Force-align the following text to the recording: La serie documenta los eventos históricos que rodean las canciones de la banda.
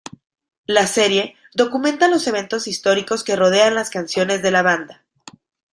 La 0.65 0.87
serie 0.87 1.35
documenta 1.53 2.07
los 2.07 2.25
eventos 2.25 2.67
históricos 2.67 3.23
que 3.23 3.35
rodean 3.35 3.75
las 3.75 3.91
canciones 3.91 4.41
de 4.41 4.49
la 4.49 4.63
banda. 4.63 5.05